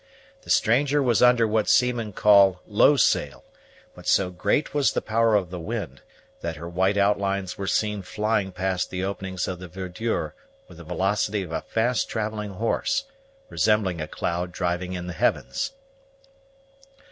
The 0.41 0.49
stranger 0.49 0.99
was 1.03 1.21
under 1.21 1.47
what 1.47 1.69
seamen 1.69 2.11
call 2.13 2.63
low 2.65 2.95
sail; 2.95 3.43
but 3.93 4.07
so 4.07 4.31
great 4.31 4.73
was 4.73 4.93
the 4.93 4.99
power 5.03 5.35
of 5.35 5.51
the 5.51 5.59
wind, 5.59 6.01
that 6.41 6.55
her 6.55 6.67
white 6.67 6.97
outlines 6.97 7.55
were 7.55 7.67
seen 7.67 8.01
flying 8.01 8.51
past 8.51 8.89
the 8.89 9.03
openings 9.03 9.47
of 9.47 9.59
the 9.59 9.67
verdure 9.67 10.33
with 10.67 10.77
the 10.79 10.83
velocity 10.83 11.43
of 11.43 11.51
a 11.51 11.61
fast 11.61 12.09
travelling 12.09 12.49
horse 12.53 13.03
resembling 13.49 14.01
a 14.01 14.07
cloud 14.07 14.51
driving 14.51 14.93
in 14.93 15.05
the 15.05 15.13
heavens. 15.13 15.73